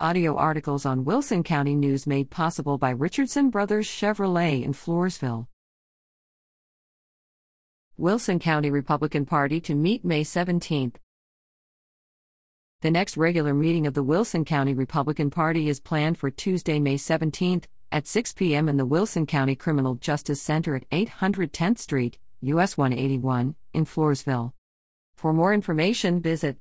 [0.00, 5.46] Audio articles on Wilson County News made possible by Richardson Brothers Chevrolet in Floresville.
[7.96, 10.96] Wilson County Republican Party to meet May 17th.
[12.80, 16.96] The next regular meeting of the Wilson County Republican Party is planned for Tuesday, May
[16.96, 18.68] 17th at 6 p.m.
[18.68, 24.54] in the Wilson County Criminal Justice Center at 810th Street, US 181, in Floresville.
[25.16, 26.58] For more information, visit